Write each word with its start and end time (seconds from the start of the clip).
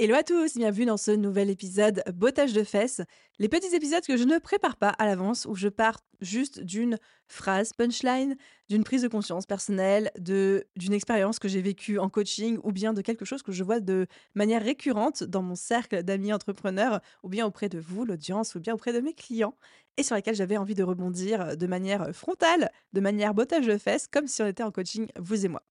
Hello 0.00 0.14
à 0.14 0.22
tous, 0.22 0.54
bienvenue 0.54 0.86
dans 0.86 0.96
ce 0.96 1.10
nouvel 1.10 1.50
épisode 1.50 2.04
Bottage 2.14 2.52
de 2.52 2.62
fesses. 2.62 3.00
Les 3.40 3.48
petits 3.48 3.74
épisodes 3.74 4.06
que 4.06 4.16
je 4.16 4.22
ne 4.22 4.38
prépare 4.38 4.76
pas 4.76 4.90
à 4.90 5.06
l'avance, 5.06 5.44
où 5.44 5.56
je 5.56 5.66
pars 5.66 5.98
juste 6.20 6.60
d'une 6.60 6.98
phrase 7.26 7.72
punchline, 7.72 8.36
d'une 8.68 8.84
prise 8.84 9.02
de 9.02 9.08
conscience 9.08 9.44
personnelle, 9.44 10.12
de 10.16 10.68
d'une 10.76 10.92
expérience 10.92 11.40
que 11.40 11.48
j'ai 11.48 11.60
vécue 11.60 11.98
en 11.98 12.08
coaching, 12.08 12.60
ou 12.62 12.70
bien 12.70 12.92
de 12.92 13.02
quelque 13.02 13.24
chose 13.24 13.42
que 13.42 13.50
je 13.50 13.64
vois 13.64 13.80
de 13.80 14.06
manière 14.36 14.62
récurrente 14.62 15.24
dans 15.24 15.42
mon 15.42 15.56
cercle 15.56 16.04
d'amis 16.04 16.32
entrepreneurs, 16.32 17.00
ou 17.24 17.28
bien 17.28 17.44
auprès 17.44 17.68
de 17.68 17.80
vous, 17.80 18.04
l'audience, 18.04 18.54
ou 18.54 18.60
bien 18.60 18.74
auprès 18.74 18.92
de 18.92 19.00
mes 19.00 19.14
clients, 19.14 19.56
et 19.96 20.04
sur 20.04 20.14
lesquels 20.14 20.36
j'avais 20.36 20.58
envie 20.58 20.76
de 20.76 20.84
rebondir 20.84 21.56
de 21.56 21.66
manière 21.66 22.14
frontale, 22.14 22.70
de 22.92 23.00
manière 23.00 23.34
bottage 23.34 23.66
de 23.66 23.76
fesses, 23.76 24.06
comme 24.06 24.28
si 24.28 24.42
on 24.42 24.46
était 24.46 24.62
en 24.62 24.70
coaching, 24.70 25.08
vous 25.18 25.44
et 25.44 25.48
moi. 25.48 25.64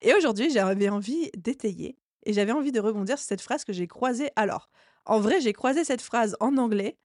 Et 0.00 0.14
aujourd'hui, 0.14 0.48
j'avais 0.48 0.88
envie 0.88 1.30
d'étayer 1.36 1.98
et 2.24 2.32
j'avais 2.32 2.52
envie 2.52 2.72
de 2.72 2.80
rebondir 2.80 3.18
sur 3.18 3.26
cette 3.26 3.40
phrase 3.40 3.64
que 3.64 3.72
j'ai 3.72 3.86
croisée 3.86 4.30
alors. 4.36 4.68
En 5.04 5.20
vrai, 5.20 5.40
j'ai 5.40 5.52
croisé 5.52 5.84
cette 5.84 6.02
phrase 6.02 6.36
en 6.40 6.56
anglais 6.56 6.98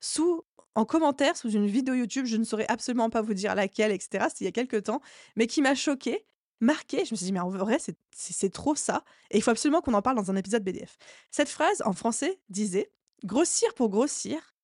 sous 0.00 0.44
en 0.74 0.84
commentaire 0.84 1.36
sous 1.36 1.50
une 1.50 1.66
vidéo 1.66 1.94
YouTube, 1.94 2.24
je 2.24 2.36
ne 2.36 2.44
saurais 2.44 2.66
absolument 2.68 3.10
pas 3.10 3.20
vous 3.20 3.34
dire 3.34 3.54
laquelle, 3.54 3.92
etc. 3.92 4.26
C'était 4.28 4.44
il 4.44 4.44
y 4.44 4.48
a 4.48 4.52
quelques 4.52 4.84
temps, 4.84 5.02
mais 5.36 5.46
qui 5.46 5.60
m'a 5.60 5.74
choquée, 5.74 6.24
marquée. 6.60 7.04
Je 7.04 7.12
me 7.12 7.16
suis 7.16 7.26
dit, 7.26 7.32
mais 7.32 7.40
en 7.40 7.50
vrai, 7.50 7.78
c'est 8.10 8.52
trop 8.52 8.74
ça. 8.74 9.04
Et 9.30 9.36
il 9.36 9.42
faut 9.42 9.50
absolument 9.50 9.82
qu'on 9.82 9.94
en 9.94 10.02
parle 10.02 10.16
dans 10.16 10.30
un 10.30 10.36
épisode 10.36 10.64
BDF. 10.64 10.96
Cette 11.30 11.50
phrase, 11.50 11.82
en 11.84 11.92
français, 11.92 12.40
disait 12.48 12.90
Grossir 13.24 13.74
pour 13.74 13.90
grossir, 13.90 14.54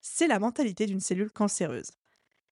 c'est 0.00 0.26
la 0.26 0.38
mentalité 0.38 0.86
d'une 0.86 1.00
cellule 1.00 1.30
cancéreuse. 1.30 1.92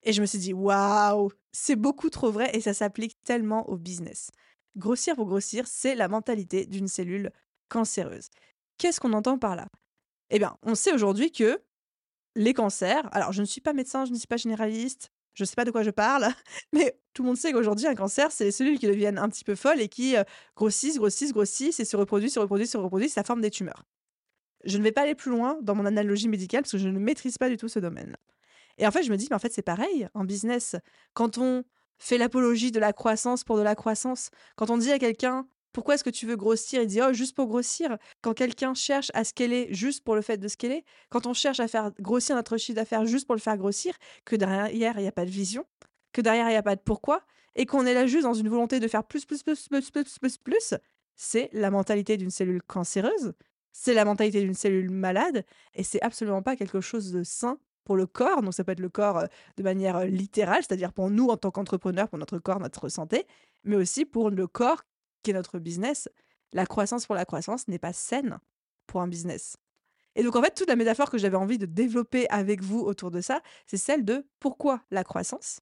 Et 0.03 0.13
je 0.13 0.21
me 0.21 0.27
suis 0.27 0.39
dit, 0.39 0.53
waouh, 0.53 1.31
c'est 1.53 1.77
beaucoup 1.77 2.11
trop 2.11 2.31
vrai 2.31 2.51
et 2.57 2.61
ça 2.61 2.75
s'applique 2.75 3.17
tellement 3.23 3.69
au 3.69 3.77
business. 3.77 4.31
Grossir 4.77 5.17
pour 5.17 5.27
grossir, 5.27 5.67
c'est 5.67 5.95
la 5.95 6.09
mentalité 6.09 6.67
d'une 6.67 6.89
cellule 6.89 7.31
cancéreuse. 7.69 8.29
Qu'est-ce 8.79 9.01
qu'on 9.01 9.13
entend 9.13 9.39
par 9.39 9.55
là? 9.55 9.69
Eh 10.31 10.39
bien, 10.39 10.57
on 10.63 10.75
sait 10.75 10.93
aujourd'hui 10.93 11.31
que 11.31 11.61
les 12.35 12.55
cancers, 12.55 13.09
alors 13.15 13.33
je 13.33 13.41
ne 13.41 13.47
suis 13.47 13.61
pas 13.61 13.75
médecin, 13.75 14.07
je 14.07 14.13
ne 14.13 14.17
suis 14.17 14.27
pas 14.27 14.39
généraliste, 14.39 15.11
je 15.35 15.43
ne 15.43 15.47
sais 15.47 15.55
pas 15.55 15.65
de 15.65 15.71
quoi 15.71 15.83
je 15.83 15.91
parle, 15.91 16.29
mais 16.73 16.99
tout 17.13 17.23
le 17.23 17.29
monde 17.29 17.37
sait 17.37 17.53
qu'aujourd'hui, 17.53 17.87
un 17.87 17.95
cancer, 17.95 18.33
c'est 18.33 18.45
les 18.45 18.51
cellules 18.51 18.79
qui 18.79 18.87
deviennent 18.87 19.19
un 19.19 19.29
petit 19.29 19.45
peu 19.45 19.55
folles 19.55 19.81
et 19.81 19.89
qui 19.89 20.17
euh, 20.17 20.25
grossissent, 20.57 20.97
grossissent, 20.97 21.33
grossissent 21.33 21.81
et 21.81 21.85
se 21.85 21.97
reproduisent, 21.97 22.35
se 22.35 22.41
reproduisent, 22.41 22.71
se 22.71 22.79
reproduisent, 22.79 23.13
ça 23.13 23.25
forme 23.25 23.43
des 23.43 23.51
tumeurs. 23.51 23.85
Je 24.65 24.79
ne 24.79 24.83
vais 24.83 24.93
pas 24.93 25.03
aller 25.03 25.15
plus 25.15 25.31
loin 25.31 25.59
dans 25.61 25.75
mon 25.75 25.85
analogie 25.85 26.29
médicale 26.29 26.63
parce 26.63 26.73
que 26.73 26.79
je 26.79 26.89
ne 26.89 26.99
maîtrise 26.99 27.37
pas 27.37 27.49
du 27.49 27.57
tout 27.57 27.69
ce 27.69 27.79
domaine. 27.79 28.17
Et 28.79 28.87
en 28.87 28.91
fait, 28.91 29.03
je 29.03 29.11
me 29.11 29.17
dis, 29.17 29.27
mais 29.29 29.37
en 29.37 29.41
fait, 29.41 29.53
c'est 29.53 29.63
pareil 29.63 30.09
en 30.15 30.25
business. 30.25 30.77
Quand 31.15 31.37
on 31.39 31.65
fait 32.03 32.19
l'apologie 32.19 32.73
de 32.73 32.81
la 32.81 32.93
croissance 32.93 33.45
pour 33.45 33.57
de 33.57 33.63
la 33.63 33.75
croissance. 33.75 34.31
Quand 34.57 34.71
on 34.71 34.77
dit 34.77 34.91
à 34.91 34.99
quelqu'un 34.99 35.47
pourquoi 35.73 35.95
est-ce 35.95 36.05
que 36.05 36.11
tu 36.11 36.27
veux 36.27 36.37
grossir? 36.37 36.83
Il 36.83 36.87
dit 36.87 37.01
oh 37.01 37.13
juste 37.13 37.35
pour 37.35 37.47
grossir. 37.47 37.97
Quand 38.21 38.35
quelqu'un 38.35 38.75
cherche 38.75 39.11
à 39.15 39.25
scaler 39.25 39.69
juste 39.71 40.05
pour 40.05 40.15
le 40.15 40.21
fait 40.21 40.37
de 40.37 40.47
scaler, 40.49 40.85
quand 41.09 41.27
on 41.27 41.33
cherche 41.33 41.61
à 41.61 41.69
faire 41.69 41.93
grossir 42.01 42.37
notre 42.37 42.59
chiffre 42.59 42.77
d'affaires 42.77 43.07
juste 43.07 43.27
pour 43.27 43.35
le 43.35 43.41
faire 43.41 43.57
grossir, 43.57 43.95
que 44.25 44.37
derrière 44.37 44.69
il 44.99 45.03
n'y 45.03 45.09
a 45.09 45.13
pas 45.13 45.25
de 45.25 45.31
vision, 45.31 45.65
que 46.13 46.21
derrière 46.21 46.49
il 46.49 46.53
n'y 46.53 46.57
a 46.57 46.63
pas 46.63 46.77
de 46.77 46.83
pourquoi, 46.83 47.23
et 47.55 47.65
qu'on 47.65 47.87
est 47.87 47.95
là 47.95 48.07
juste 48.07 48.25
dans 48.25 48.35
une 48.35 48.49
volonté 48.49 48.81
de 48.81 48.89
faire 48.89 49.05
plus, 49.05 49.25
plus, 49.25 49.43
plus, 49.43 49.69
plus, 49.69 49.91
plus, 49.91 50.19
plus, 50.19 50.39
plus, 50.39 50.75
c'est 51.17 51.49
la 51.53 51.71
mentalité 51.71 52.17
d'une 52.17 52.31
cellule 52.31 52.63
cancéreuse, 52.63 53.33
c'est 53.73 53.95
la 53.95 54.05
mentalité 54.05 54.41
d'une 54.41 54.55
cellule 54.55 54.91
malade, 54.91 55.45
et 55.75 55.85
c'est 55.85 56.03
absolument 56.03 56.43
pas 56.43 56.57
quelque 56.57 56.81
chose 56.81 57.13
de 57.13 57.23
sain 57.23 57.59
pour 57.85 57.97
le 57.97 58.07
corps, 58.07 58.43
donc 58.43 58.55
ça 58.55 58.65
peut 58.65 58.73
être 58.73 58.81
le 58.81 58.89
corps 58.89 59.25
de 59.57 59.63
manière 59.63 60.05
littérale, 60.05 60.63
c'est-à-dire 60.63 60.93
pour 60.93 61.11
nous 61.11 61.29
en 61.29 61.37
tant 61.37 61.51
qu'entrepreneurs, 61.51 62.09
pour 62.09 62.19
notre 62.19 62.39
corps, 62.39 62.61
notre 62.61 62.89
santé, 62.89 63.27
mais 63.65 63.77
aussi 63.77 64.05
pour 64.05 64.31
le 64.31 64.47
corps 64.47 64.83
qui 65.23 65.31
est 65.31 65.35
notre 65.35 65.59
business. 65.59 66.09
La 66.53 66.67
croissance 66.67 67.07
pour 67.07 67.15
la 67.15 67.25
croissance 67.25 67.69
n'est 67.69 67.79
pas 67.79 67.93
saine 67.93 68.39
pour 68.87 69.01
un 69.01 69.09
business. 69.09 69.57
Et 70.15 70.23
donc 70.23 70.37
en 70.37 70.43
fait, 70.43 70.55
toute 70.55 70.69
la 70.69 70.77
métaphore 70.77 71.11
que 71.11 71.19
j'avais 71.19 71.37
envie 71.37 71.59
de 71.59 71.67
développer 71.67 72.29
avec 72.29 72.63
vous 72.63 72.81
autour 72.81 73.11
de 73.11 73.21
ça, 73.21 73.41
c'est 73.67 73.79
celle 73.79 74.05
de 74.05 74.27
pourquoi 74.41 74.83
la 74.91 75.05
croissance? 75.05 75.61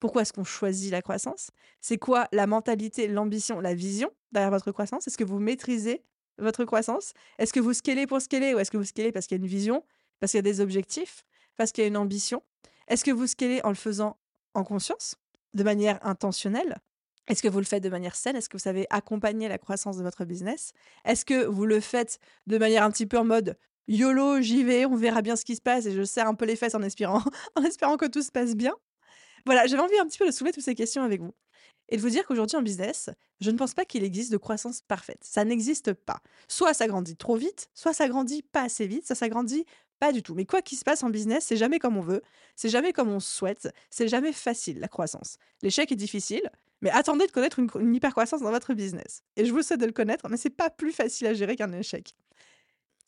Pourquoi 0.00 0.22
est-ce 0.22 0.32
qu'on 0.32 0.42
choisit 0.42 0.90
la 0.90 1.00
croissance? 1.00 1.50
C'est 1.80 1.98
quoi 1.98 2.26
la 2.32 2.48
mentalité, 2.48 3.06
l'ambition, 3.06 3.60
la 3.60 3.74
vision 3.74 4.10
derrière 4.32 4.50
votre 4.50 4.72
croissance? 4.72 5.06
Est-ce 5.06 5.16
que 5.16 5.22
vous 5.22 5.38
maîtrisez 5.38 6.02
votre 6.38 6.64
croissance? 6.64 7.12
Est-ce 7.38 7.52
que 7.52 7.60
vous 7.60 7.72
scalez 7.72 8.08
pour 8.08 8.20
scaler 8.20 8.52
ou 8.54 8.58
est-ce 8.58 8.72
que 8.72 8.76
vous 8.76 8.84
scalez 8.84 9.12
parce 9.12 9.28
qu'il 9.28 9.38
y 9.38 9.40
a 9.40 9.44
une 9.44 9.48
vision, 9.48 9.84
parce 10.18 10.32
qu'il 10.32 10.38
y 10.38 10.40
a 10.40 10.42
des 10.42 10.60
objectifs? 10.60 11.22
Parce 11.56 11.72
qu'il 11.72 11.82
y 11.82 11.84
a 11.84 11.88
une 11.88 11.96
ambition. 11.96 12.42
Est-ce 12.88 13.04
que 13.04 13.10
vous 13.10 13.26
scalez 13.26 13.60
en 13.64 13.68
le 13.68 13.74
faisant 13.74 14.18
en 14.54 14.64
conscience, 14.64 15.16
de 15.54 15.62
manière 15.62 16.04
intentionnelle? 16.06 16.78
Est-ce 17.28 17.42
que 17.42 17.48
vous 17.48 17.58
le 17.58 17.64
faites 17.64 17.82
de 17.82 17.88
manière 17.88 18.16
saine? 18.16 18.36
Est-ce 18.36 18.48
que 18.48 18.56
vous 18.56 18.62
savez 18.62 18.86
accompagner 18.90 19.48
la 19.48 19.58
croissance 19.58 19.96
de 19.96 20.02
votre 20.02 20.24
business? 20.24 20.72
Est-ce 21.04 21.24
que 21.24 21.44
vous 21.44 21.66
le 21.66 21.80
faites 21.80 22.18
de 22.46 22.58
manière 22.58 22.82
un 22.82 22.90
petit 22.90 23.06
peu 23.06 23.18
en 23.18 23.24
mode 23.24 23.56
YOLO, 23.88 24.40
j'y 24.40 24.64
vais, 24.64 24.86
on 24.86 24.96
verra 24.96 25.22
bien 25.22 25.36
ce 25.36 25.44
qui 25.44 25.56
se 25.56 25.60
passe 25.60 25.86
et 25.86 25.92
je 25.92 26.02
serre 26.02 26.28
un 26.28 26.34
peu 26.34 26.44
les 26.44 26.56
fesses 26.56 26.74
en 26.74 26.82
espérant, 26.82 27.22
en 27.56 27.62
espérant 27.62 27.96
que 27.96 28.06
tout 28.06 28.22
se 28.22 28.30
passe 28.30 28.54
bien? 28.54 28.74
Voilà, 29.46 29.66
j'avais 29.66 29.82
envie 29.82 29.98
un 29.98 30.06
petit 30.06 30.18
peu 30.18 30.26
de 30.26 30.32
soulever 30.32 30.52
toutes 30.52 30.64
ces 30.64 30.74
questions 30.74 31.02
avec 31.02 31.20
vous 31.20 31.34
et 31.88 31.96
de 31.96 32.00
vous 32.00 32.10
dire 32.10 32.26
qu'aujourd'hui 32.26 32.56
en 32.56 32.62
business, 32.62 33.10
je 33.40 33.50
ne 33.50 33.58
pense 33.58 33.74
pas 33.74 33.84
qu'il 33.84 34.04
existe 34.04 34.32
de 34.32 34.36
croissance 34.36 34.82
parfaite. 34.82 35.18
Ça 35.22 35.44
n'existe 35.44 35.92
pas. 35.92 36.20
Soit 36.48 36.74
ça 36.74 36.86
grandit 36.86 37.16
trop 37.16 37.36
vite, 37.36 37.68
soit 37.74 37.92
ça 37.92 38.08
grandit 38.08 38.42
pas 38.42 38.62
assez 38.62 38.86
vite, 38.86 39.12
ça 39.12 39.28
grandit 39.28 39.66
pas 40.02 40.10
du 40.10 40.24
tout. 40.24 40.34
Mais 40.34 40.46
quoi 40.46 40.62
qu'il 40.62 40.76
se 40.76 40.82
passe 40.82 41.04
en 41.04 41.10
business, 41.10 41.44
c'est 41.46 41.56
jamais 41.56 41.78
comme 41.78 41.96
on 41.96 42.00
veut, 42.00 42.22
c'est 42.56 42.68
jamais 42.68 42.92
comme 42.92 43.08
on 43.08 43.20
souhaite, 43.20 43.72
c'est 43.88 44.08
jamais 44.08 44.32
facile 44.32 44.80
la 44.80 44.88
croissance. 44.88 45.36
L'échec 45.62 45.92
est 45.92 45.96
difficile, 45.96 46.42
mais 46.80 46.90
attendez 46.90 47.28
de 47.28 47.30
connaître 47.30 47.60
une, 47.60 47.66
hyper 47.66 47.84
hypercroissance 47.94 48.40
dans 48.40 48.50
votre 48.50 48.74
business. 48.74 49.22
Et 49.36 49.44
je 49.46 49.52
vous 49.52 49.62
souhaite 49.62 49.78
de 49.78 49.86
le 49.86 49.92
connaître, 49.92 50.28
mais 50.28 50.36
c'est 50.36 50.50
pas 50.50 50.70
plus 50.70 50.90
facile 50.90 51.28
à 51.28 51.34
gérer 51.34 51.54
qu'un 51.54 51.70
échec. 51.72 52.16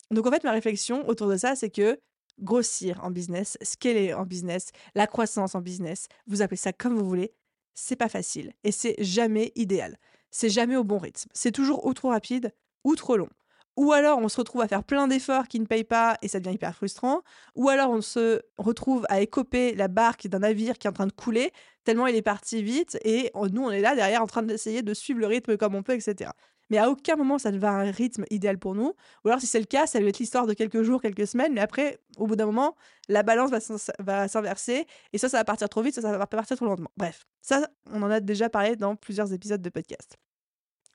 Donc 0.09 0.25
en 0.25 0.31
fait, 0.31 0.45
ma 0.45 0.53
réflexion 0.53 1.05
autour 1.09 1.27
de 1.27 1.35
ça, 1.35 1.57
c'est 1.57 1.69
que 1.69 1.99
grossir 2.39 3.03
en 3.03 3.11
business, 3.11 3.57
scaler 3.61 4.13
en 4.13 4.23
business, 4.23 4.71
la 4.95 5.05
croissance 5.05 5.53
en 5.53 5.59
business, 5.59 6.07
vous 6.27 6.41
appelez 6.41 6.55
ça 6.55 6.71
comme 6.71 6.95
vous 6.97 7.05
voulez, 7.05 7.33
c'est 7.73 7.97
pas 7.97 8.07
facile 8.07 8.53
et 8.63 8.71
c'est 8.71 8.95
jamais 8.99 9.51
idéal. 9.55 9.97
C'est 10.31 10.49
jamais 10.49 10.77
au 10.77 10.85
bon 10.85 10.99
rythme. 10.99 11.29
C'est 11.33 11.51
toujours 11.51 11.85
ou 11.85 11.93
trop 11.93 12.11
rapide 12.11 12.53
ou 12.85 12.95
trop 12.95 13.17
long. 13.17 13.29
Ou 13.77 13.91
alors 13.91 14.19
on 14.19 14.29
se 14.29 14.37
retrouve 14.37 14.61
à 14.61 14.67
faire 14.67 14.83
plein 14.83 15.07
d'efforts 15.07 15.47
qui 15.47 15.59
ne 15.59 15.65
payent 15.65 15.83
pas 15.83 16.17
et 16.21 16.27
ça 16.27 16.39
devient 16.39 16.55
hyper 16.55 16.75
frustrant. 16.75 17.21
Ou 17.55 17.69
alors 17.69 17.89
on 17.89 18.01
se 18.01 18.41
retrouve 18.57 19.05
à 19.09 19.21
écoper 19.21 19.75
la 19.75 19.87
barque 19.87 20.27
d'un 20.27 20.39
navire 20.39 20.77
qui 20.77 20.87
est 20.87 20.89
en 20.89 20.93
train 20.93 21.07
de 21.07 21.11
couler 21.11 21.51
tellement 21.83 22.07
il 22.07 22.15
est 22.15 22.21
parti 22.21 22.63
vite 22.63 22.97
et 23.03 23.31
nous 23.51 23.63
on 23.63 23.71
est 23.71 23.81
là 23.81 23.95
derrière 23.95 24.21
en 24.21 24.27
train 24.27 24.43
d'essayer 24.43 24.81
de 24.81 24.93
suivre 24.93 25.19
le 25.19 25.27
rythme 25.27 25.55
comme 25.57 25.75
on 25.75 25.83
peut, 25.83 25.93
etc. 25.93 26.31
Mais 26.69 26.77
à 26.77 26.89
aucun 26.89 27.15
moment 27.15 27.37
ça 27.37 27.51
ne 27.51 27.59
va 27.59 27.69
un 27.69 27.91
rythme 27.91 28.25
idéal 28.31 28.57
pour 28.57 28.75
nous. 28.75 28.93
Ou 29.23 29.27
alors 29.27 29.39
si 29.39 29.45
c'est 29.47 29.59
le 29.59 29.65
cas, 29.65 29.85
ça 29.85 29.99
va 29.99 30.05
être 30.07 30.19
l'histoire 30.19 30.47
de 30.47 30.53
quelques 30.53 30.81
jours, 30.81 31.01
quelques 31.01 31.27
semaines, 31.27 31.53
mais 31.53 31.61
après, 31.61 31.99
au 32.17 32.27
bout 32.27 32.35
d'un 32.35 32.47
moment, 32.47 32.75
la 33.07 33.23
balance 33.23 33.51
va 33.99 34.27
s'inverser 34.27 34.87
et 35.13 35.17
ça, 35.17 35.29
ça 35.29 35.37
va 35.37 35.43
partir 35.45 35.69
trop 35.69 35.81
vite, 35.81 35.93
ça, 35.95 36.01
ça 36.01 36.17
va 36.17 36.25
partir 36.25 36.57
trop 36.57 36.65
lentement. 36.65 36.89
Bref, 36.97 37.27
ça, 37.41 37.67
on 37.91 38.01
en 38.01 38.09
a 38.09 38.19
déjà 38.19 38.49
parlé 38.49 38.75
dans 38.75 38.95
plusieurs 38.95 39.31
épisodes 39.31 39.61
de 39.61 39.69
podcast. 39.69 40.17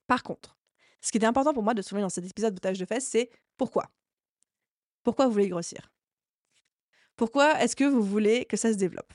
Par 0.09 0.25
contre, 0.25 0.60
ce 1.01 1.11
qui 1.11 1.19
était 1.19 1.27
important 1.27 1.55
pour 1.55 1.63
moi 1.63 1.75
de 1.75 1.83
souligner 1.83 2.03
dans 2.03 2.09
cet 2.09 2.25
épisode 2.25 2.55
de 2.55 2.61
tâche 2.61 2.79
de 2.79 2.85
fesses, 2.85 3.07
c'est 3.07 3.31
pourquoi? 3.57 3.91
Pourquoi 5.03 5.27
vous 5.27 5.33
voulez 5.33 5.49
grossir? 5.49 5.91
Pourquoi 7.17 7.61
est-ce 7.63 7.77
que 7.77 7.85
vous 7.85 8.03
voulez 8.03 8.45
que 8.45 8.57
ça 8.57 8.73
se 8.73 8.79
développe? 8.79 9.13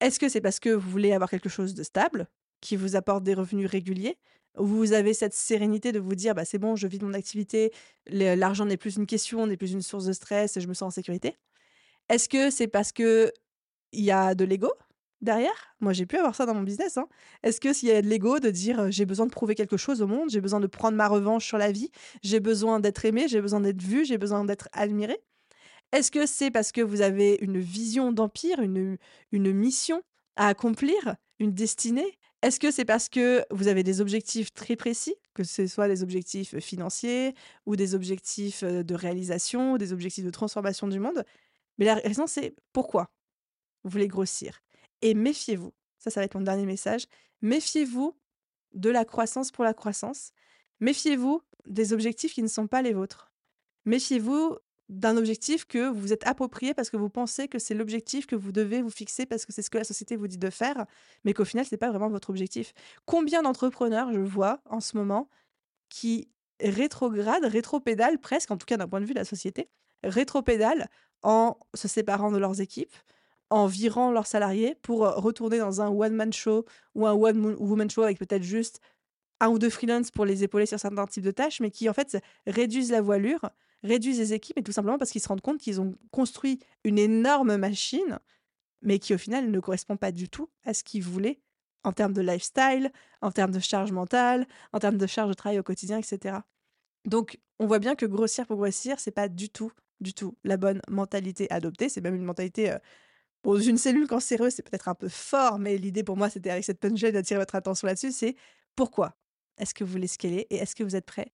Est-ce 0.00 0.18
que 0.18 0.28
c'est 0.28 0.40
parce 0.40 0.60
que 0.60 0.70
vous 0.70 0.90
voulez 0.90 1.12
avoir 1.12 1.30
quelque 1.30 1.48
chose 1.48 1.74
de 1.74 1.82
stable, 1.82 2.28
qui 2.60 2.76
vous 2.76 2.96
apporte 2.96 3.24
des 3.24 3.34
revenus 3.34 3.68
réguliers? 3.68 4.16
Où 4.56 4.66
vous 4.66 4.92
avez 4.92 5.14
cette 5.14 5.34
sérénité 5.34 5.92
de 5.92 6.00
vous 6.00 6.14
dire 6.14 6.34
bah 6.34 6.44
c'est 6.44 6.58
bon, 6.58 6.74
je 6.74 6.86
vis 6.88 7.00
mon 7.00 7.14
activité, 7.14 7.72
l'argent 8.06 8.64
n'est 8.64 8.76
plus 8.76 8.96
une 8.96 9.06
question, 9.06 9.46
n'est 9.46 9.56
plus 9.56 9.72
une 9.72 9.82
source 9.82 10.06
de 10.06 10.12
stress 10.12 10.58
je 10.58 10.66
me 10.66 10.74
sens 10.74 10.88
en 10.88 10.90
sécurité? 10.90 11.36
Est-ce 12.08 12.28
que 12.28 12.50
c'est 12.50 12.68
parce 12.68 12.92
que 12.92 13.32
il 13.92 14.04
y 14.04 14.10
a 14.10 14.34
de 14.34 14.44
l'ego? 14.44 14.72
Derrière? 15.20 15.74
Moi, 15.80 15.92
j'ai 15.92 16.06
pu 16.06 16.16
avoir 16.16 16.34
ça 16.34 16.46
dans 16.46 16.54
mon 16.54 16.62
business. 16.62 16.96
Hein. 16.96 17.08
Est-ce 17.42 17.60
que 17.60 17.72
s'il 17.72 17.88
y 17.88 17.92
a 17.92 18.02
de 18.02 18.08
l'ego, 18.08 18.38
de 18.38 18.50
dire 18.50 18.90
j'ai 18.90 19.06
besoin 19.06 19.26
de 19.26 19.30
prouver 19.30 19.54
quelque 19.54 19.76
chose 19.76 20.02
au 20.02 20.06
monde, 20.06 20.30
j'ai 20.30 20.40
besoin 20.40 20.60
de 20.60 20.66
prendre 20.66 20.96
ma 20.96 21.08
revanche 21.08 21.46
sur 21.46 21.58
la 21.58 21.72
vie, 21.72 21.90
j'ai 22.22 22.40
besoin 22.40 22.80
d'être 22.80 23.04
aimé, 23.04 23.26
j'ai 23.28 23.40
besoin 23.40 23.60
d'être 23.60 23.82
vu, 23.82 24.04
j'ai 24.04 24.18
besoin 24.18 24.44
d'être 24.44 24.68
admiré? 24.72 25.18
Est-ce 25.92 26.10
que 26.10 26.26
c'est 26.26 26.50
parce 26.50 26.72
que 26.72 26.80
vous 26.80 27.00
avez 27.00 27.38
une 27.40 27.58
vision 27.58 28.12
d'empire, 28.12 28.60
une, 28.60 28.98
une 29.32 29.52
mission 29.52 30.02
à 30.36 30.48
accomplir, 30.48 31.16
une 31.38 31.52
destinée? 31.52 32.18
Est-ce 32.42 32.60
que 32.60 32.70
c'est 32.70 32.84
parce 32.84 33.08
que 33.08 33.44
vous 33.50 33.68
avez 33.68 33.82
des 33.82 34.00
objectifs 34.00 34.52
très 34.52 34.76
précis, 34.76 35.16
que 35.34 35.44
ce 35.44 35.66
soit 35.66 35.88
des 35.88 36.02
objectifs 36.02 36.58
financiers 36.60 37.34
ou 37.66 37.74
des 37.74 37.94
objectifs 37.94 38.62
de 38.62 38.94
réalisation, 38.94 39.76
des 39.76 39.92
objectifs 39.92 40.24
de 40.24 40.30
transformation 40.30 40.86
du 40.88 41.00
monde? 41.00 41.24
Mais 41.78 41.86
la 41.86 41.94
raison, 41.94 42.26
c'est 42.26 42.54
pourquoi 42.72 43.10
vous 43.82 43.90
voulez 43.90 44.08
grossir? 44.08 44.60
Et 45.02 45.14
méfiez-vous, 45.14 45.72
ça, 45.98 46.10
ça 46.10 46.20
va 46.20 46.24
être 46.24 46.34
mon 46.34 46.42
dernier 46.42 46.66
message, 46.66 47.06
méfiez-vous 47.42 48.16
de 48.74 48.90
la 48.90 49.04
croissance 49.04 49.50
pour 49.50 49.64
la 49.64 49.74
croissance. 49.74 50.32
Méfiez-vous 50.80 51.42
des 51.66 51.92
objectifs 51.92 52.34
qui 52.34 52.42
ne 52.42 52.48
sont 52.48 52.66
pas 52.66 52.82
les 52.82 52.92
vôtres. 52.92 53.32
Méfiez-vous 53.84 54.56
d'un 54.88 55.16
objectif 55.16 55.66
que 55.66 55.88
vous 55.88 56.00
vous 56.00 56.12
êtes 56.12 56.26
approprié 56.26 56.72
parce 56.72 56.88
que 56.88 56.96
vous 56.96 57.10
pensez 57.10 57.46
que 57.48 57.58
c'est 57.58 57.74
l'objectif 57.74 58.26
que 58.26 58.36
vous 58.36 58.52
devez 58.52 58.80
vous 58.80 58.90
fixer 58.90 59.26
parce 59.26 59.44
que 59.44 59.52
c'est 59.52 59.62
ce 59.62 59.68
que 59.68 59.78
la 59.78 59.84
société 59.84 60.16
vous 60.16 60.28
dit 60.28 60.38
de 60.38 60.50
faire, 60.50 60.86
mais 61.24 61.34
qu'au 61.34 61.44
final, 61.44 61.66
ce 61.66 61.74
n'est 61.74 61.78
pas 61.78 61.90
vraiment 61.90 62.08
votre 62.08 62.30
objectif. 62.30 62.72
Combien 63.04 63.42
d'entrepreneurs 63.42 64.12
je 64.12 64.20
vois 64.20 64.60
en 64.64 64.80
ce 64.80 64.96
moment 64.96 65.28
qui 65.90 66.28
rétrogradent, 66.60 67.44
rétropédalent 67.44 68.18
presque, 68.18 68.50
en 68.50 68.56
tout 68.56 68.66
cas 68.66 68.76
d'un 68.76 68.88
point 68.88 69.00
de 69.00 69.06
vue 69.06 69.14
de 69.14 69.18
la 69.18 69.24
société, 69.24 69.68
rétropédalent 70.04 70.86
en 71.22 71.58
se 71.74 71.88
séparant 71.88 72.30
de 72.30 72.38
leurs 72.38 72.60
équipes, 72.60 72.94
en 73.50 73.66
virant 73.66 74.10
leurs 74.10 74.26
salariés 74.26 74.74
pour 74.82 75.00
retourner 75.00 75.58
dans 75.58 75.80
un 75.80 75.88
one-man 75.88 76.32
show 76.32 76.64
ou 76.94 77.06
un 77.06 77.12
one-woman 77.12 77.90
show 77.90 78.02
avec 78.02 78.18
peut-être 78.18 78.42
juste 78.42 78.80
un 79.40 79.48
ou 79.48 79.58
deux 79.58 79.70
freelances 79.70 80.10
pour 80.10 80.24
les 80.24 80.44
épauler 80.44 80.66
sur 80.66 80.78
certains 80.80 81.06
types 81.06 81.24
de 81.24 81.30
tâches, 81.30 81.60
mais 81.60 81.70
qui 81.70 81.88
en 81.88 81.94
fait 81.94 82.18
réduisent 82.46 82.90
la 82.90 83.00
voilure, 83.00 83.50
réduisent 83.82 84.18
les 84.18 84.34
équipes, 84.34 84.58
et 84.58 84.62
tout 84.62 84.72
simplement 84.72 84.98
parce 84.98 85.10
qu'ils 85.10 85.20
se 85.20 85.28
rendent 85.28 85.40
compte 85.40 85.58
qu'ils 85.58 85.80
ont 85.80 85.94
construit 86.10 86.58
une 86.84 86.98
énorme 86.98 87.56
machine, 87.56 88.18
mais 88.82 88.98
qui 88.98 89.14
au 89.14 89.18
final 89.18 89.50
ne 89.50 89.60
correspond 89.60 89.96
pas 89.96 90.12
du 90.12 90.28
tout 90.28 90.50
à 90.64 90.74
ce 90.74 90.84
qu'ils 90.84 91.02
voulaient 91.02 91.40
en 91.84 91.92
termes 91.92 92.12
de 92.12 92.20
lifestyle, 92.20 92.90
en 93.22 93.30
termes 93.30 93.52
de 93.52 93.60
charge 93.60 93.92
mentale, 93.92 94.46
en 94.72 94.80
termes 94.80 94.98
de 94.98 95.06
charge 95.06 95.28
de 95.28 95.34
travail 95.34 95.58
au 95.58 95.62
quotidien, 95.62 95.98
etc. 95.98 96.38
Donc, 97.04 97.38
on 97.60 97.66
voit 97.66 97.78
bien 97.78 97.94
que 97.94 98.06
grossir 98.06 98.46
pour 98.46 98.56
grossir, 98.56 98.98
c'est 98.98 99.12
pas 99.12 99.28
du 99.28 99.48
tout, 99.48 99.72
du 100.00 100.12
tout 100.12 100.36
la 100.44 100.56
bonne 100.56 100.82
mentalité 100.88 101.50
adoptée. 101.50 101.88
C'est 101.88 102.00
même 102.00 102.16
une 102.16 102.24
mentalité 102.24 102.76
pour 103.42 103.56
une 103.56 103.78
cellule 103.78 104.06
cancéreuse, 104.06 104.54
c'est 104.54 104.68
peut-être 104.68 104.88
un 104.88 104.94
peu 104.94 105.08
fort, 105.08 105.58
mais 105.58 105.78
l'idée 105.78 106.02
pour 106.04 106.16
moi, 106.16 106.28
c'était 106.30 106.50
avec 106.50 106.64
cette 106.64 106.80
punchline 106.80 107.12
d'attirer 107.12 107.38
votre 107.38 107.54
attention 107.54 107.86
là-dessus, 107.86 108.12
c'est 108.12 108.34
pourquoi 108.76 109.16
est-ce 109.58 109.74
que 109.74 109.84
vous 109.84 109.92
voulez 109.92 110.06
scaler 110.06 110.46
et 110.50 110.56
est-ce 110.56 110.74
que 110.74 110.84
vous 110.84 110.96
êtes 110.96 111.06
prêt 111.06 111.32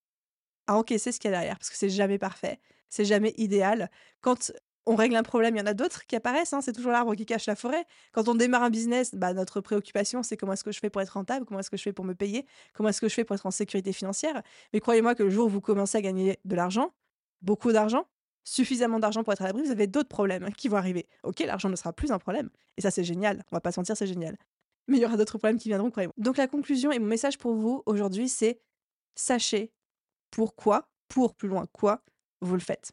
à 0.66 0.76
encaisser 0.76 1.12
ce 1.12 1.20
qu'il 1.20 1.30
y 1.30 1.34
a 1.34 1.38
derrière? 1.38 1.58
Parce 1.58 1.70
que 1.70 1.76
c'est 1.76 1.90
jamais 1.90 2.18
parfait, 2.18 2.60
c'est 2.88 3.04
jamais 3.04 3.34
idéal. 3.36 3.90
Quand 4.20 4.52
on 4.86 4.96
règle 4.96 5.16
un 5.16 5.22
problème, 5.22 5.56
il 5.56 5.58
y 5.58 5.62
en 5.62 5.66
a 5.66 5.74
d'autres 5.74 6.06
qui 6.06 6.16
apparaissent, 6.16 6.52
hein, 6.52 6.60
c'est 6.60 6.72
toujours 6.72 6.92
l'arbre 6.92 7.14
qui 7.14 7.24
cache 7.26 7.46
la 7.46 7.56
forêt. 7.56 7.84
Quand 8.12 8.28
on 8.28 8.34
démarre 8.34 8.62
un 8.62 8.70
business, 8.70 9.14
bah, 9.14 9.32
notre 9.32 9.60
préoccupation, 9.60 10.22
c'est 10.22 10.36
comment 10.36 10.52
est-ce 10.52 10.64
que 10.64 10.72
je 10.72 10.78
fais 10.78 10.90
pour 10.90 11.00
être 11.00 11.10
rentable, 11.10 11.46
comment 11.46 11.60
est-ce 11.60 11.70
que 11.70 11.76
je 11.76 11.82
fais 11.82 11.92
pour 11.92 12.04
me 12.04 12.14
payer, 12.14 12.46
comment 12.74 12.90
est-ce 12.90 13.00
que 13.00 13.08
je 13.08 13.14
fais 13.14 13.24
pour 13.24 13.34
être 13.34 13.46
en 13.46 13.50
sécurité 13.50 13.92
financière. 13.92 14.42
Mais 14.72 14.80
croyez-moi 14.80 15.14
que 15.14 15.22
le 15.22 15.30
jour 15.30 15.46
où 15.46 15.50
vous 15.50 15.60
commencez 15.60 15.98
à 15.98 16.02
gagner 16.02 16.38
de 16.44 16.56
l'argent, 16.56 16.94
beaucoup 17.42 17.72
d'argent, 17.72 18.06
suffisamment 18.44 19.00
d'argent 19.00 19.24
pour 19.24 19.32
être 19.32 19.42
à 19.42 19.46
l'abri, 19.46 19.62
vous 19.62 19.70
avez 19.70 19.86
d'autres 19.86 20.08
problèmes 20.08 20.52
qui 20.52 20.68
vont 20.68 20.76
arriver. 20.76 21.06
Ok, 21.22 21.40
l'argent 21.40 21.68
ne 21.68 21.76
sera 21.76 21.92
plus 21.92 22.12
un 22.12 22.18
problème. 22.18 22.50
Et 22.76 22.82
ça, 22.82 22.90
c'est 22.90 23.04
génial. 23.04 23.42
On 23.50 23.56
va 23.56 23.60
pas 23.60 23.72
se 23.72 23.80
mentir, 23.80 23.96
c'est 23.96 24.06
génial. 24.06 24.36
Mais 24.88 24.98
il 24.98 25.00
y 25.00 25.06
aura 25.06 25.16
d'autres 25.16 25.38
problèmes 25.38 25.58
qui 25.58 25.68
viendront, 25.68 25.90
croyez-moi. 25.90 26.14
Donc 26.18 26.36
la 26.36 26.46
conclusion 26.46 26.92
et 26.92 26.98
mon 26.98 27.06
message 27.06 27.38
pour 27.38 27.54
vous 27.54 27.82
aujourd'hui, 27.86 28.28
c'est 28.28 28.60
sachez 29.14 29.72
pourquoi, 30.30 30.90
pour 31.08 31.34
plus 31.34 31.48
loin 31.48 31.66
quoi, 31.72 32.02
vous 32.42 32.54
le 32.54 32.60
faites. 32.60 32.92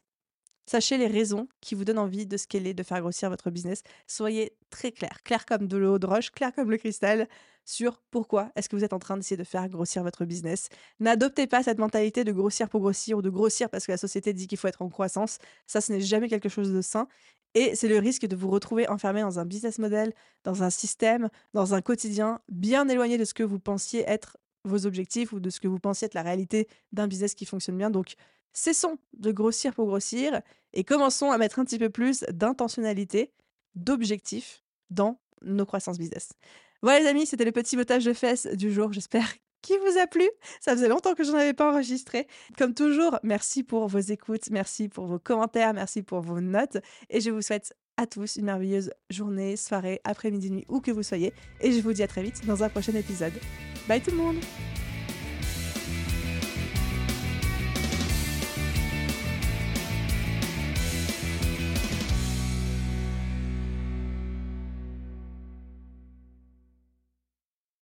Sachez 0.66 0.96
les 0.96 1.08
raisons 1.08 1.48
qui 1.60 1.74
vous 1.74 1.84
donnent 1.84 1.98
envie 1.98 2.26
de 2.26 2.36
scaler, 2.36 2.72
de 2.74 2.82
faire 2.82 3.00
grossir 3.00 3.28
votre 3.30 3.50
business. 3.50 3.82
Soyez 4.06 4.56
très 4.70 4.92
clair, 4.92 5.22
clair 5.24 5.44
comme 5.44 5.66
de 5.66 5.76
l'eau 5.76 5.98
de 5.98 6.06
roche, 6.06 6.30
clair 6.30 6.52
comme 6.54 6.70
le 6.70 6.76
cristal 6.76 7.28
sur 7.64 8.00
pourquoi 8.10 8.50
est-ce 8.56 8.68
que 8.68 8.76
vous 8.76 8.84
êtes 8.84 8.92
en 8.92 8.98
train 8.98 9.16
d'essayer 9.16 9.36
de 9.36 9.44
faire 9.44 9.68
grossir 9.68 10.02
votre 10.02 10.24
business. 10.24 10.68
N'adoptez 11.00 11.46
pas 11.46 11.62
cette 11.62 11.78
mentalité 11.78 12.24
de 12.24 12.32
grossir 12.32 12.68
pour 12.68 12.80
grossir 12.80 13.18
ou 13.18 13.22
de 13.22 13.30
grossir 13.30 13.70
parce 13.70 13.86
que 13.86 13.92
la 13.92 13.98
société 13.98 14.32
dit 14.32 14.46
qu'il 14.46 14.58
faut 14.58 14.68
être 14.68 14.82
en 14.82 14.88
croissance. 14.88 15.38
Ça, 15.66 15.80
ce 15.80 15.92
n'est 15.92 16.00
jamais 16.00 16.28
quelque 16.28 16.48
chose 16.48 16.72
de 16.72 16.80
sain. 16.80 17.08
Et 17.54 17.74
c'est 17.74 17.88
le 17.88 17.98
risque 17.98 18.26
de 18.26 18.34
vous 18.34 18.50
retrouver 18.50 18.88
enfermé 18.88 19.20
dans 19.20 19.38
un 19.38 19.44
business 19.44 19.78
model, 19.78 20.14
dans 20.44 20.62
un 20.62 20.70
système, 20.70 21.28
dans 21.52 21.74
un 21.74 21.82
quotidien 21.82 22.40
bien 22.48 22.88
éloigné 22.88 23.18
de 23.18 23.24
ce 23.24 23.34
que 23.34 23.42
vous 23.42 23.58
pensiez 23.58 24.04
être 24.08 24.38
vos 24.64 24.86
objectifs 24.86 25.32
ou 25.32 25.40
de 25.40 25.50
ce 25.50 25.60
que 25.60 25.68
vous 25.68 25.78
pensiez 25.78 26.06
être 26.06 26.14
la 26.14 26.22
réalité 26.22 26.68
d'un 26.92 27.08
business 27.08 27.34
qui 27.34 27.44
fonctionne 27.44 27.76
bien. 27.76 27.90
Donc, 27.90 28.14
cessons 28.52 28.98
de 29.14 29.32
grossir 29.32 29.74
pour 29.74 29.86
grossir 29.86 30.40
et 30.72 30.84
commençons 30.84 31.30
à 31.30 31.38
mettre 31.38 31.58
un 31.58 31.64
petit 31.64 31.78
peu 31.78 31.90
plus 31.90 32.24
d'intentionnalité, 32.30 33.32
d'objectifs 33.74 34.62
dans 34.90 35.20
nos 35.42 35.66
croissances 35.66 35.98
business. 35.98 36.30
Voilà 36.82 37.00
les 37.00 37.06
amis, 37.06 37.26
c'était 37.26 37.44
le 37.44 37.52
petit 37.52 37.76
botage 37.76 38.04
de 38.04 38.12
fesses 38.12 38.46
du 38.46 38.72
jour. 38.72 38.92
J'espère 38.92 39.26
qu'il 39.62 39.78
vous 39.78 39.98
a 39.98 40.06
plu. 40.06 40.28
Ça 40.60 40.72
faisait 40.72 40.88
longtemps 40.88 41.14
que 41.14 41.24
je 41.24 41.30
n'en 41.30 41.38
avais 41.38 41.54
pas 41.54 41.70
enregistré. 41.70 42.26
Comme 42.58 42.74
toujours, 42.74 43.18
merci 43.22 43.62
pour 43.62 43.86
vos 43.86 43.98
écoutes, 43.98 44.50
merci 44.50 44.88
pour 44.88 45.06
vos 45.06 45.18
commentaires, 45.18 45.74
merci 45.74 46.02
pour 46.02 46.20
vos 46.20 46.40
notes. 46.40 46.78
Et 47.10 47.20
je 47.20 47.30
vous 47.30 47.42
souhaite 47.42 47.74
à 47.96 48.06
tous 48.06 48.36
une 48.36 48.46
merveilleuse 48.46 48.92
journée, 49.10 49.56
soirée, 49.56 50.00
après-midi, 50.04 50.50
nuit, 50.50 50.64
où 50.68 50.80
que 50.80 50.90
vous 50.90 51.02
soyez. 51.02 51.32
Et 51.60 51.72
je 51.72 51.80
vous 51.80 51.92
dis 51.92 52.02
à 52.02 52.08
très 52.08 52.22
vite 52.22 52.44
dans 52.46 52.64
un 52.64 52.68
prochain 52.68 52.94
épisode. 52.94 53.34
Bye 53.86 54.00
tout 54.00 54.10
le 54.10 54.16
monde 54.16 54.36